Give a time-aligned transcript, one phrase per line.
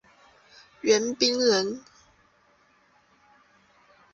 [0.81, 1.83] 袁彬人。